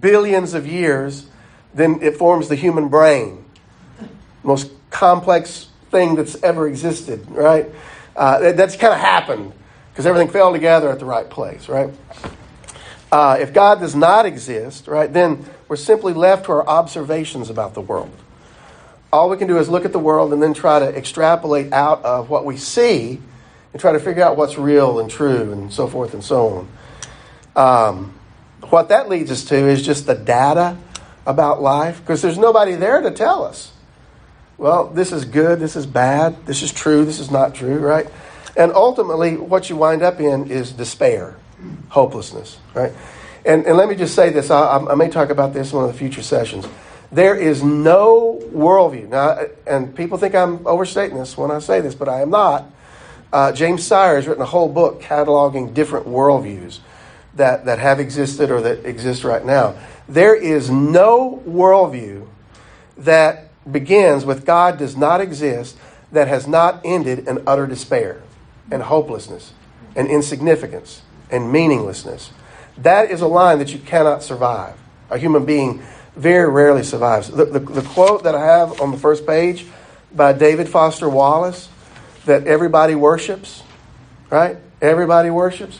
[0.00, 1.26] billions of years,
[1.74, 3.44] then it forms the human brain.
[4.42, 7.70] Most complex thing that's ever existed, right?
[8.14, 9.52] Uh, that's kind of happened
[9.90, 11.90] because everything fell together at the right place, right?
[13.10, 17.74] Uh, if God does not exist, right, then we're simply left to our observations about
[17.74, 18.10] the world.
[19.12, 22.04] All we can do is look at the world and then try to extrapolate out
[22.04, 23.20] of what we see
[23.72, 26.68] and try to figure out what's real and true and so forth and so
[27.54, 27.94] on.
[27.94, 28.14] Um,
[28.70, 30.76] what that leads us to is just the data
[31.24, 33.72] about life because there's nobody there to tell us.
[34.58, 38.06] Well, this is good, this is bad, this is true, this is not true, right?
[38.56, 41.36] And ultimately, what you wind up in is despair,
[41.88, 42.92] hopelessness, right?
[43.44, 45.88] And, and let me just say this I, I may talk about this in one
[45.88, 46.66] of the future sessions.
[47.12, 49.08] There is no worldview.
[49.08, 52.70] Now, and people think I'm overstating this when I say this, but I am not.
[53.32, 56.80] Uh, James Sire has written a whole book cataloging different worldviews
[57.34, 59.76] that, that have existed or that exist right now.
[60.08, 62.26] There is no worldview
[62.98, 65.76] that begins with God does not exist
[66.12, 68.22] that has not ended in utter despair
[68.70, 69.52] and hopelessness
[69.94, 72.30] and insignificance and meaninglessness.
[72.78, 74.76] That is a line that you cannot survive.
[75.10, 75.82] A human being
[76.14, 77.30] very rarely survives.
[77.30, 79.66] The, the, the, quote that I have on the first page
[80.14, 81.68] by David Foster Wallace
[82.24, 83.62] that everybody worships,
[84.30, 84.56] right?
[84.80, 85.78] Everybody worships.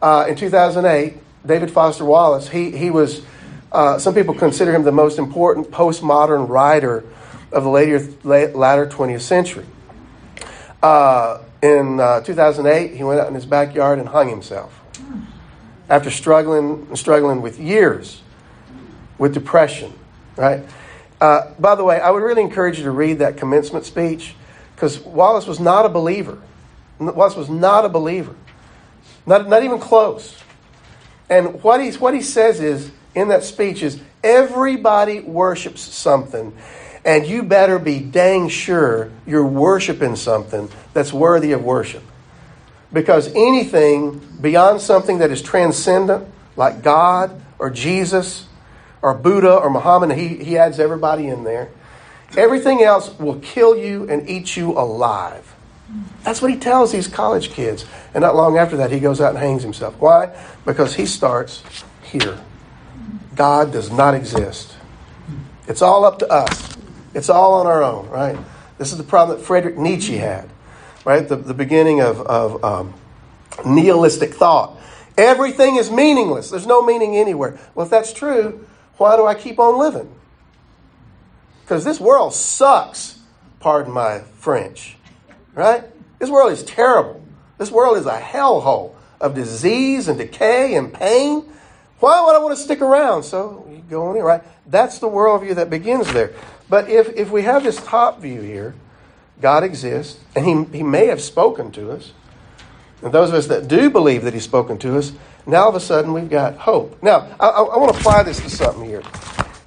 [0.00, 3.22] Uh, in 2008, David Foster Wallace, he, he was,
[3.70, 7.04] uh, some people consider him the most important postmodern writer
[7.52, 9.66] of the later, latter 20th century.
[10.82, 14.80] Uh, in uh, 2008, he went out in his backyard and hung himself
[15.88, 18.22] after struggling and struggling with years
[19.18, 19.92] with depression.
[20.36, 20.64] Right.
[21.20, 24.36] Uh, by the way, I would really encourage you to read that commencement speech
[24.74, 26.40] because Wallace was not a believer.
[27.00, 28.34] Wallace was not a believer,
[29.26, 30.40] not not even close.
[31.28, 36.56] And what he what he says is in that speech is everybody worships something
[37.08, 42.02] and you better be dang sure you're worshiping something that's worthy of worship.
[42.92, 48.46] Because anything beyond something that is transcendent, like God or Jesus
[49.00, 51.70] or Buddha or Muhammad, he, he adds everybody in there,
[52.36, 55.54] everything else will kill you and eat you alive.
[56.24, 57.86] That's what he tells these college kids.
[58.12, 59.98] And not long after that, he goes out and hangs himself.
[59.98, 60.36] Why?
[60.66, 61.62] Because he starts
[62.02, 62.38] here.
[63.34, 64.76] God does not exist.
[65.66, 66.77] It's all up to us.
[67.18, 68.38] It's all on our own, right?
[68.78, 70.48] This is the problem that Friedrich Nietzsche had,
[71.04, 71.28] right?
[71.28, 72.94] The, the beginning of, of um,
[73.66, 74.78] nihilistic thought.
[75.16, 76.48] Everything is meaningless.
[76.48, 77.58] There's no meaning anywhere.
[77.74, 78.64] Well, if that's true,
[78.98, 80.14] why do I keep on living?
[81.62, 83.18] Because this world sucks,
[83.58, 84.96] pardon my French,
[85.54, 85.82] right?
[86.20, 87.20] This world is terrible.
[87.58, 91.52] This world is a hellhole of disease and decay and pain.
[91.98, 93.24] Why would I want to stick around?
[93.24, 94.44] So you go on here, right?
[94.68, 96.32] That's the worldview that begins there.
[96.68, 98.74] But if, if we have this top view here,
[99.40, 102.12] God exists, and he, he may have spoken to us.
[103.02, 105.12] And those of us that do believe that He's spoken to us,
[105.46, 107.02] now all of a sudden we've got hope.
[107.02, 109.02] Now, I, I, I want to apply this to something here.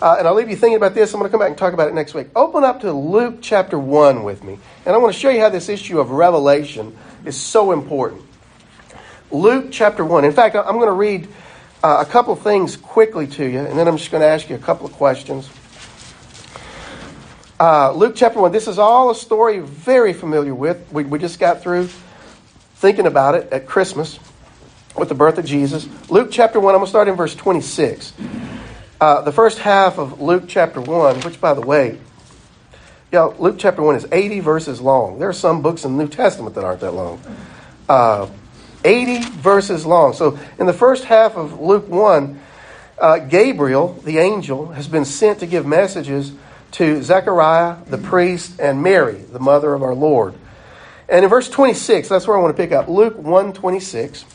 [0.01, 1.13] Uh, and I'll leave you thinking about this.
[1.13, 2.27] I'm going to come back and talk about it next week.
[2.35, 4.57] Open up to Luke chapter 1 with me.
[4.85, 8.23] And I want to show you how this issue of revelation is so important.
[9.29, 10.25] Luke chapter 1.
[10.25, 11.27] In fact, I'm going to read
[11.83, 14.55] uh, a couple things quickly to you, and then I'm just going to ask you
[14.55, 15.49] a couple of questions.
[17.61, 20.91] Uh, Luke chapter 1, this is all a story very familiar with.
[20.91, 21.89] We, we just got through
[22.77, 24.19] thinking about it at Christmas
[24.97, 25.87] with the birth of Jesus.
[26.09, 28.13] Luke chapter 1, I'm going to start in verse 26.
[28.99, 31.99] Uh, the first half of Luke chapter 1, which, by the way,
[33.11, 35.19] yeah, Luke chapter 1 is 80 verses long.
[35.19, 37.21] There are some books in the New Testament that aren't that long.
[37.87, 38.27] Uh,
[38.83, 40.13] 80 verses long.
[40.13, 42.39] So, in the first half of Luke 1,
[42.97, 46.31] uh, Gabriel, the angel, has been sent to give messages
[46.71, 50.35] to Zechariah the priest and Mary, the mother of our Lord.
[51.09, 52.87] And in verse 26, that's where I want to pick up.
[52.87, 54.25] Luke 1 26.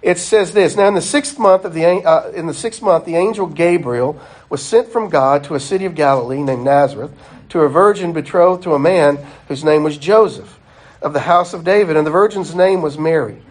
[0.00, 3.04] It says this Now, in the sixth month of the uh, in the sixth month,
[3.04, 7.12] the angel Gabriel was sent from God to a city of Galilee named Nazareth
[7.48, 9.18] to a virgin betrothed to a man
[9.48, 10.58] whose name was Joseph
[11.00, 13.42] of the house of David, and the virgin's name was Mary.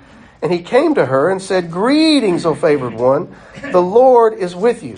[0.42, 3.36] And he came to her and said, Greetings, O favored one,
[3.72, 4.98] the Lord is with you.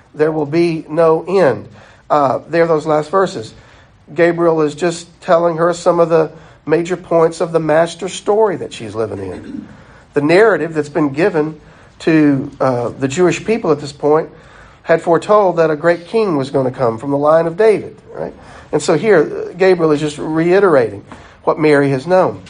[0.13, 1.67] there will be no end.
[2.09, 3.53] Uh, there, are those last verses.
[4.13, 6.31] Gabriel is just telling her some of the
[6.65, 9.67] major points of the master story that she's living in.
[10.13, 11.59] the narrative that's been given
[11.99, 14.29] to uh, the Jewish people at this point
[14.83, 18.01] had foretold that a great king was going to come from the line of David,
[18.11, 18.33] right?
[18.71, 21.05] And so here, Gabriel is just reiterating
[21.43, 22.43] what Mary has known.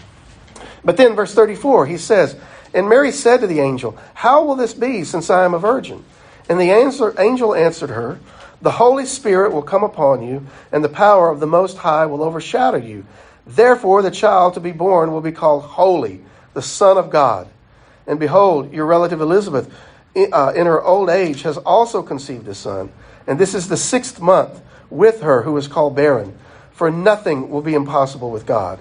[0.84, 2.36] But then, verse 34, he says,
[2.74, 6.04] And Mary said to the angel, How will this be since I am a virgin?
[6.52, 6.72] And the
[7.18, 8.20] angel answered her,
[8.62, 12.22] The Holy Spirit will come upon you, and the power of the Most High will
[12.22, 13.06] overshadow you.
[13.48, 16.20] Therefore, the child to be born will be called Holy,
[16.54, 17.48] the Son of God.
[18.06, 19.74] And behold, your relative Elizabeth,
[20.14, 22.92] uh, in her old age, has also conceived a son.
[23.26, 26.38] And this is the sixth month with her who is called barren.
[26.74, 28.78] For nothing will be impossible with God.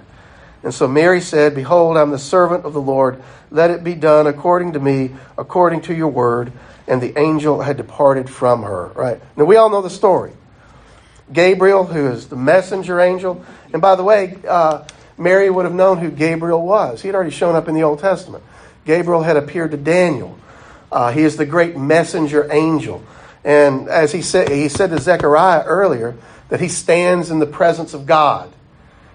[0.61, 3.23] And so Mary said, Behold, I'm the servant of the Lord.
[3.49, 6.51] Let it be done according to me, according to your word.
[6.87, 8.87] And the angel had departed from her.
[8.87, 9.21] Right?
[9.37, 10.33] Now, we all know the story.
[11.31, 13.45] Gabriel, who is the messenger angel.
[13.71, 14.85] And by the way, uh,
[15.17, 17.01] Mary would have known who Gabriel was.
[17.01, 18.43] He had already shown up in the Old Testament.
[18.85, 20.37] Gabriel had appeared to Daniel.
[20.91, 23.03] Uh, he is the great messenger angel.
[23.43, 26.15] And as he said, he said to Zechariah earlier
[26.49, 28.51] that he stands in the presence of God.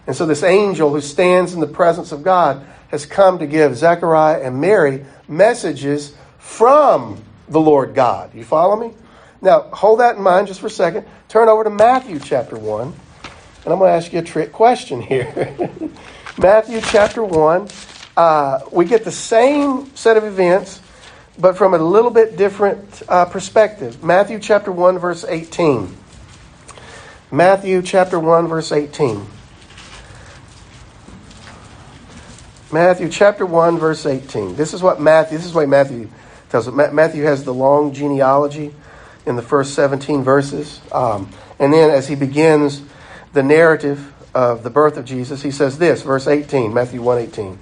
[0.07, 3.77] And so this angel who stands in the presence of God has come to give
[3.77, 8.35] Zechariah and Mary messages from the Lord God.
[8.35, 8.93] You follow me?
[9.41, 11.07] Now, hold that in mind just for a second.
[11.29, 12.83] Turn over to Matthew chapter 1.
[12.83, 15.71] And I'm going to ask you a trick question here.
[16.39, 17.69] Matthew chapter 1.
[18.17, 20.81] Uh, we get the same set of events
[21.39, 24.03] but from a little bit different uh, perspective.
[24.03, 25.95] Matthew chapter 1, verse 18.
[27.31, 29.27] Matthew chapter 1, verse 18.
[32.73, 34.57] Matthew chapter 1, verse 18.
[34.57, 36.09] This is what Matthew, this is what Matthew
[36.51, 36.69] tells.
[36.71, 38.75] Matthew has the long genealogy
[39.27, 40.81] in the first 17 verses.
[40.93, 42.83] Um, and then as he begins
[43.33, 47.59] the narrative of the birth of Jesus, he says this, verse 18, Matthew 1 18.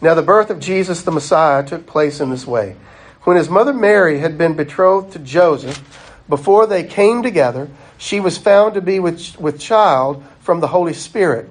[0.00, 2.76] Now the birth of Jesus the Messiah took place in this way.
[3.22, 5.82] When his mother Mary had been betrothed to Joseph,
[6.28, 10.92] before they came together, she was found to be with, with child from the Holy
[10.92, 11.50] Spirit.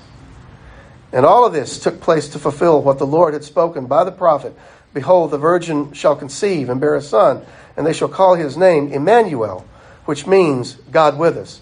[1.13, 4.11] And all of this took place to fulfill what the Lord had spoken by the
[4.11, 4.55] prophet
[4.93, 7.45] Behold, the virgin shall conceive and bear a son,
[7.77, 9.65] and they shall call his name Emmanuel,
[10.05, 11.61] which means God with us.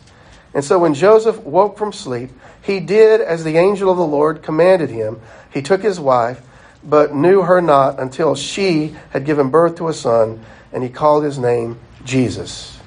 [0.53, 2.31] And so when Joseph woke from sleep,
[2.61, 5.21] he did as the angel of the Lord commanded him.
[5.53, 6.41] He took his wife
[6.83, 11.23] but knew her not until she had given birth to a son, and he called
[11.23, 12.79] his name Jesus.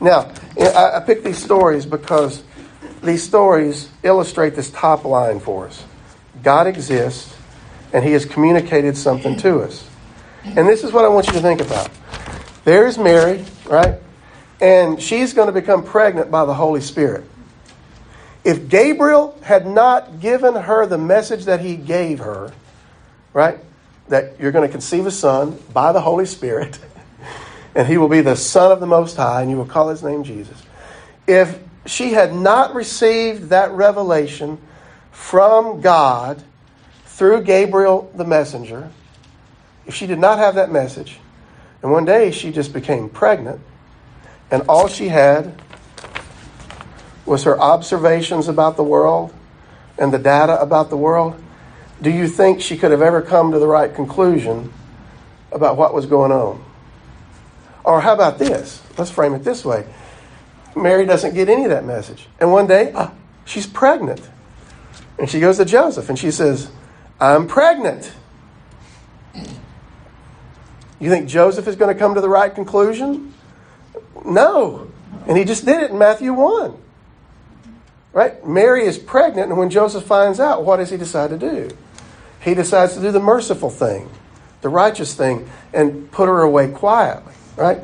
[0.00, 2.42] Now, I picked these stories because
[3.02, 5.84] these stories illustrate this top line for us
[6.42, 7.36] God exists,
[7.92, 9.88] and he has communicated something to us.
[10.44, 11.90] And this is what I want you to think about.
[12.64, 13.98] There's Mary, right?
[14.60, 17.24] And she's going to become pregnant by the Holy Spirit.
[18.44, 22.52] If Gabriel had not given her the message that he gave her,
[23.34, 23.58] right?
[24.08, 26.78] That you're going to conceive a son by the Holy Spirit,
[27.74, 30.02] and he will be the Son of the Most High, and you will call his
[30.02, 30.60] name Jesus.
[31.26, 34.58] If she had not received that revelation
[35.10, 36.42] from God
[37.04, 38.90] through Gabriel the messenger,
[39.86, 41.18] if she did not have that message,
[41.82, 43.60] and one day she just became pregnant,
[44.50, 45.60] and all she had
[47.26, 49.32] was her observations about the world
[49.98, 51.40] and the data about the world,
[52.02, 54.72] do you think she could have ever come to the right conclusion
[55.52, 56.64] about what was going on?
[57.84, 58.82] Or how about this?
[58.96, 59.86] Let's frame it this way
[60.76, 62.28] Mary doesn't get any of that message.
[62.38, 63.10] And one day, uh,
[63.44, 64.20] she's pregnant.
[65.20, 66.70] And she goes to Joseph and she says,
[67.20, 68.10] I'm pregnant.
[70.98, 73.34] You think Joseph is going to come to the right conclusion?
[74.24, 74.90] No.
[75.26, 76.74] And he just did it in Matthew 1.
[78.14, 78.46] Right?
[78.46, 81.70] Mary is pregnant, and when Joseph finds out, what does he decide to do?
[82.40, 84.10] He decides to do the merciful thing,
[84.62, 87.78] the righteous thing, and put her away quietly, right?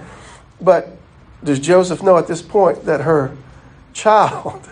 [0.61, 0.97] But
[1.45, 3.37] does Joseph know at this point that her
[3.93, 4.69] child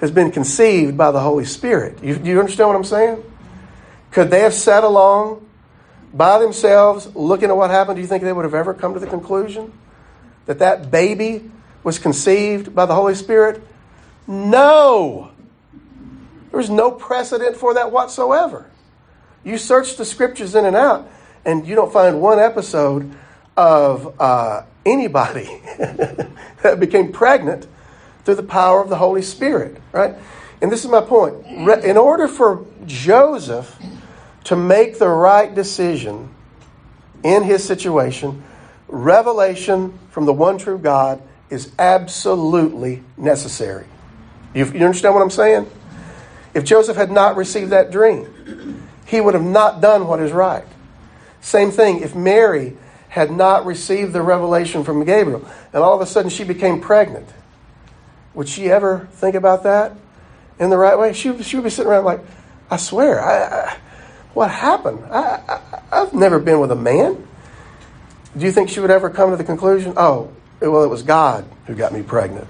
[0.00, 2.02] has been conceived by the Holy Spirit?
[2.02, 3.24] You, you understand what I'm saying?
[4.10, 5.46] Could they have sat along
[6.12, 7.96] by themselves looking at what happened?
[7.96, 9.72] Do you think they would have ever come to the conclusion
[10.46, 11.50] that that baby
[11.82, 13.62] was conceived by the Holy Spirit?
[14.26, 15.30] No.
[16.50, 18.70] There was no precedent for that whatsoever.
[19.42, 21.10] You search the scriptures in and out,
[21.44, 23.12] and you don't find one episode
[23.56, 25.44] of uh, anybody
[26.62, 27.66] that became pregnant
[28.24, 30.14] through the power of the Holy Spirit, right?
[30.60, 31.46] And this is my point.
[31.46, 33.78] In order for Joseph
[34.44, 36.34] to make the right decision
[37.22, 38.42] in his situation,
[38.88, 43.86] revelation from the one true God is absolutely necessary.
[44.54, 45.70] You, you understand what I'm saying?
[46.54, 50.64] If Joseph had not received that dream, he would have not done what is right.
[51.40, 52.76] Same thing, if Mary
[53.08, 57.28] had not received the revelation from Gabriel and all of a sudden she became pregnant,
[58.34, 59.92] would she ever think about that
[60.58, 61.12] in the right way?
[61.12, 62.20] She, she would be sitting around like,
[62.70, 63.76] I swear, I, I,
[64.34, 65.04] what happened?
[65.10, 67.26] I, I, I've never been with a man.
[68.36, 71.44] Do you think she would ever come to the conclusion, oh, well, it was God
[71.66, 72.48] who got me pregnant?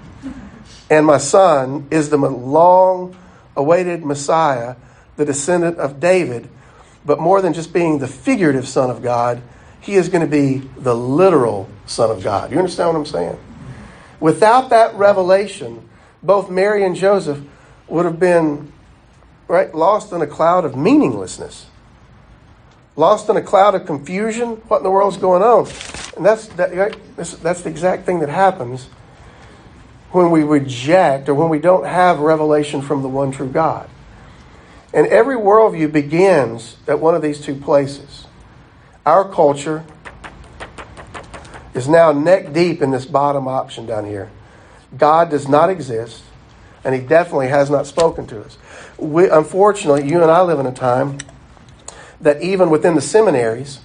[0.89, 3.15] And my son is the long
[3.55, 4.75] awaited Messiah,
[5.15, 6.49] the descendant of David.
[7.05, 9.41] But more than just being the figurative Son of God,
[9.79, 12.51] he is going to be the literal Son of God.
[12.51, 13.39] You understand what I'm saying?
[14.19, 15.87] Without that revelation,
[16.23, 17.41] both Mary and Joseph
[17.87, 18.71] would have been
[19.47, 21.67] right lost in a cloud of meaninglessness
[22.95, 25.67] lost in a cloud of confusion what in the world's going on
[26.15, 28.87] and that's that, that's the exact thing that happens
[30.15, 33.89] when we reject or when we don't have revelation from the one true God.
[34.93, 38.25] And every worldview begins at one of these two places.
[39.05, 39.83] Our culture
[41.75, 44.31] is now neck deep in this bottom option down here.
[44.97, 46.23] God does not exist,
[46.83, 48.57] and He definitely has not spoken to us.
[48.97, 51.17] We, unfortunately, you and I live in a time
[52.21, 53.79] that even within the seminaries,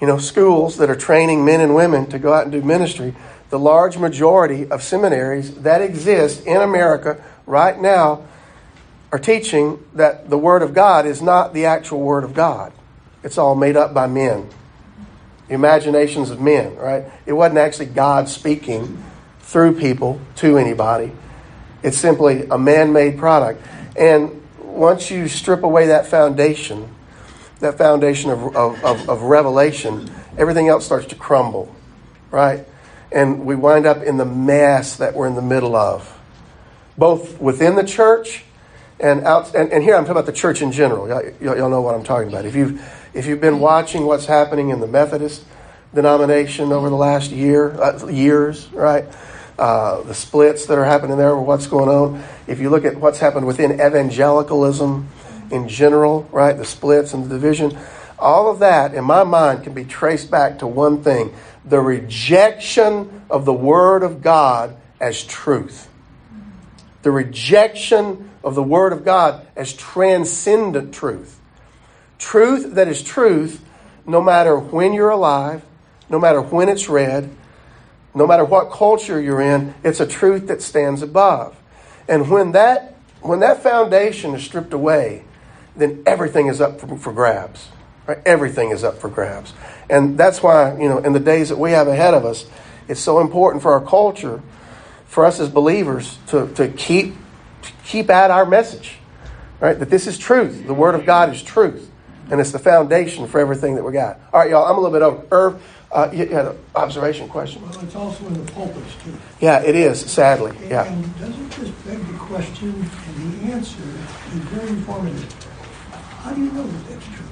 [0.00, 3.14] you know, schools that are training men and women to go out and do ministry,
[3.50, 8.24] the large majority of seminaries that exist in America right now
[9.10, 12.72] are teaching that the Word of God is not the actual Word of God.
[13.22, 14.48] It's all made up by men,
[15.52, 17.04] imaginations of men, right?
[17.26, 19.02] It wasn't actually God speaking
[19.40, 21.12] through people to anybody.
[21.82, 23.64] It's simply a man made product.
[23.96, 26.94] And once you strip away that foundation,
[27.60, 31.74] that foundation of, of, of, of revelation, everything else starts to crumble,
[32.30, 32.66] right?
[33.14, 36.18] and we wind up in the mess that we're in the middle of,
[36.96, 38.44] both within the church
[39.02, 39.54] and out.
[39.54, 41.08] And, and here I'm talking about the church in general.
[41.08, 42.46] Y'all, y'all, know what I'm talking about.
[42.46, 42.80] If you've
[43.12, 45.44] if you've been watching what's happening in the Methodist
[45.94, 49.04] denomination over the last year, uh, years, right?
[49.58, 52.24] Uh, the splits that are happening there, what's going on.
[52.46, 55.08] If you look at what's happened within evangelicalism
[55.50, 56.56] in general, right?
[56.56, 57.78] The splits and the division,
[58.18, 61.34] all of that, in my mind, can be traced back to one thing
[61.64, 65.88] the rejection of the Word of God as truth.
[67.02, 71.38] The rejection of the Word of God as transcendent truth.
[72.18, 73.64] Truth that is truth
[74.06, 75.64] no matter when you're alive,
[76.08, 77.30] no matter when it's read,
[78.14, 81.56] no matter what culture you're in, it's a truth that stands above.
[82.08, 85.24] And when that, when that foundation is stripped away,
[85.76, 87.68] then everything is up for, for grabs.
[88.06, 88.18] Right?
[88.26, 89.54] Everything is up for grabs.
[89.88, 92.46] And that's why, you know, in the days that we have ahead of us,
[92.88, 94.42] it's so important for our culture,
[95.06, 97.14] for us as believers, to, to keep,
[97.84, 98.96] keep at our message.
[99.60, 99.78] Right?
[99.78, 100.66] That this is truth.
[100.66, 101.90] The Word of God is truth.
[102.30, 104.18] And it's the foundation for everything that we got.
[104.32, 105.26] All right, y'all, I'm a little bit over.
[105.30, 107.62] Irv, uh, you had an observation question.
[107.62, 109.12] Well, it's also in the pulpits, too.
[109.40, 110.56] Yeah, it is, sadly.
[110.68, 110.84] Yeah.
[110.84, 115.32] And doesn't this beg the question, and the answer is very informative.
[116.22, 117.22] How do you know that that's true?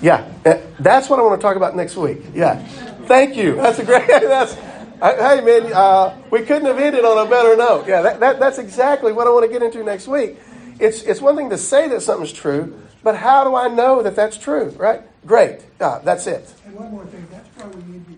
[0.00, 0.32] Yeah,
[0.78, 2.18] that's what I want to talk about next week.
[2.34, 2.64] Yeah,
[3.06, 3.56] thank you.
[3.56, 4.06] That's a great.
[4.08, 4.56] That's
[5.00, 7.86] hey man, uh, we couldn't have ended on a better note.
[7.86, 10.38] Yeah, that, that, that's exactly what I want to get into next week.
[10.78, 14.16] It's it's one thing to say that something's true, but how do I know that
[14.16, 14.70] that's true?
[14.70, 15.02] Right?
[15.26, 15.60] Great.
[15.80, 16.52] Uh, that's it.
[16.64, 17.26] And one more thing.
[17.30, 18.15] That's why we need